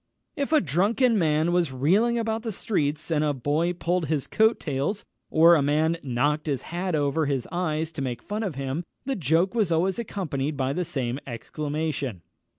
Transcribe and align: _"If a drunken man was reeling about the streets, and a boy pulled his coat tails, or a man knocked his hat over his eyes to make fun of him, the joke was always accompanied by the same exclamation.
_"If 0.35 0.51
a 0.51 0.61
drunken 0.61 1.15
man 1.19 1.51
was 1.53 1.71
reeling 1.71 2.17
about 2.17 2.41
the 2.41 2.51
streets, 2.51 3.11
and 3.11 3.23
a 3.23 3.35
boy 3.35 3.73
pulled 3.73 4.07
his 4.07 4.25
coat 4.25 4.59
tails, 4.59 5.05
or 5.29 5.53
a 5.53 5.61
man 5.61 5.95
knocked 6.01 6.47
his 6.47 6.63
hat 6.73 6.95
over 6.95 7.27
his 7.27 7.47
eyes 7.51 7.91
to 7.91 8.01
make 8.01 8.23
fun 8.23 8.41
of 8.41 8.55
him, 8.55 8.83
the 9.05 9.15
joke 9.15 9.53
was 9.53 9.71
always 9.71 9.99
accompanied 9.99 10.57
by 10.57 10.73
the 10.73 10.85
same 10.85 11.19
exclamation. 11.27 12.23